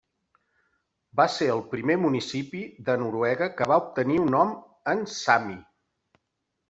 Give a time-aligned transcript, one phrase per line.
[1.21, 4.59] Va ser el primer municipi de Noruega que va obtenir un nom
[4.95, 5.59] en sami.